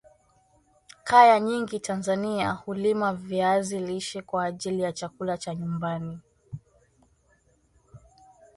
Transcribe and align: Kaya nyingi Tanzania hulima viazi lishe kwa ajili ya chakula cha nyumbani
Kaya 1.03 1.39
nyingi 1.39 1.79
Tanzania 1.79 2.51
hulima 2.51 3.13
viazi 3.13 3.79
lishe 3.79 4.21
kwa 4.21 4.45
ajili 4.45 4.81
ya 4.81 4.91
chakula 4.93 5.37
cha 5.37 5.55
nyumbani 5.55 6.19